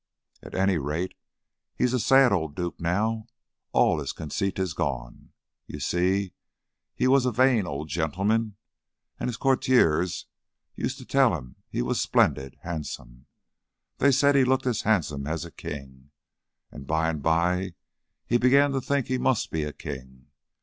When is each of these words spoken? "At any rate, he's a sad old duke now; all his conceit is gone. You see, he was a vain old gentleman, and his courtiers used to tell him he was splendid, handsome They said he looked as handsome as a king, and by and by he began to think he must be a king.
"At 0.41 0.55
any 0.55 0.79
rate, 0.79 1.13
he's 1.75 1.93
a 1.93 1.99
sad 1.99 2.31
old 2.31 2.55
duke 2.55 2.79
now; 2.79 3.27
all 3.71 3.99
his 3.99 4.13
conceit 4.13 4.57
is 4.57 4.73
gone. 4.73 5.29
You 5.67 5.79
see, 5.79 6.33
he 6.95 7.07
was 7.07 7.27
a 7.27 7.31
vain 7.31 7.67
old 7.67 7.87
gentleman, 7.89 8.55
and 9.19 9.29
his 9.29 9.37
courtiers 9.37 10.25
used 10.75 10.97
to 10.97 11.05
tell 11.05 11.35
him 11.35 11.57
he 11.69 11.83
was 11.83 12.01
splendid, 12.01 12.55
handsome 12.63 13.27
They 13.99 14.11
said 14.11 14.33
he 14.33 14.43
looked 14.43 14.65
as 14.65 14.81
handsome 14.81 15.27
as 15.27 15.45
a 15.45 15.51
king, 15.51 16.09
and 16.71 16.87
by 16.87 17.07
and 17.11 17.21
by 17.21 17.75
he 18.25 18.39
began 18.39 18.71
to 18.71 18.81
think 18.81 19.05
he 19.05 19.19
must 19.19 19.51
be 19.51 19.61
a 19.65 19.71
king. 19.71 20.29